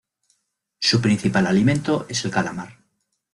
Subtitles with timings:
[0.79, 2.73] Su principal alimento es el calamar.